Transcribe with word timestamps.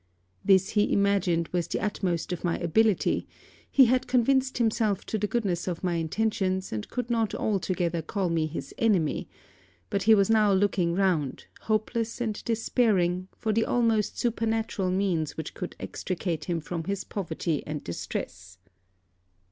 This 0.43 0.69
he 0.69 0.91
imagined 0.91 1.47
was 1.49 1.67
the 1.67 1.79
utmost 1.79 2.33
of 2.33 2.43
my 2.43 2.57
ability; 2.57 3.27
he 3.69 3.85
had 3.85 4.07
convinced 4.07 4.57
himself 4.57 5.01
of 5.07 5.19
the 5.21 5.27
goodness 5.27 5.67
of 5.67 5.83
my 5.83 5.93
intentions, 5.97 6.73
and 6.73 6.89
could 6.89 7.11
not 7.11 7.35
altogether 7.35 8.01
call 8.01 8.29
me 8.29 8.47
his 8.47 8.73
enemy; 8.79 9.29
but 9.91 10.01
he 10.01 10.15
was 10.15 10.27
now 10.27 10.51
looking 10.53 10.95
round, 10.95 11.45
hopeless 11.61 12.19
and 12.19 12.43
despairing, 12.45 13.27
for 13.37 13.53
the 13.53 13.63
almost 13.63 14.17
supernatural 14.17 14.89
means 14.89 15.37
which 15.37 15.53
could 15.53 15.75
extricate 15.79 16.45
him 16.45 16.61
from 16.61 16.85
his 16.85 17.03
poverty 17.03 17.61
and 17.67 17.83
distress. 17.83 18.57